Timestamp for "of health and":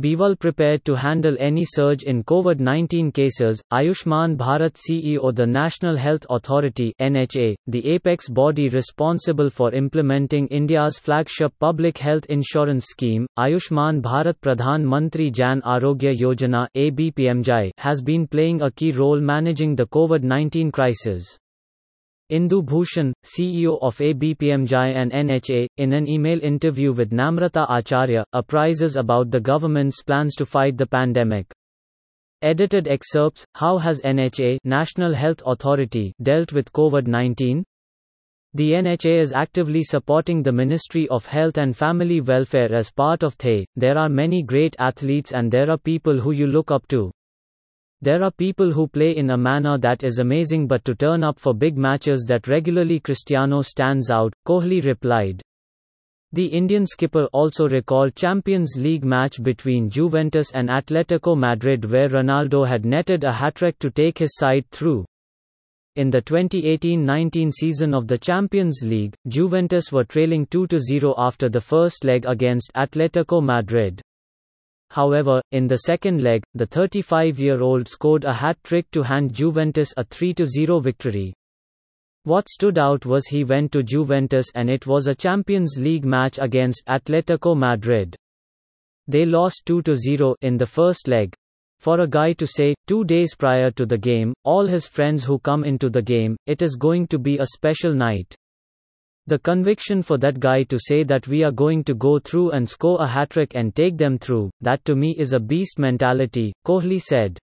41.08-41.76